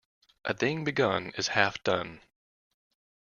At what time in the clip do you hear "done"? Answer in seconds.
1.83-2.21